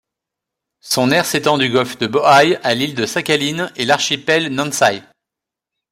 [0.79, 5.03] Son aire s'étend du golfe de Bohai à l'île de Sakhaline et l'archipel Nansei.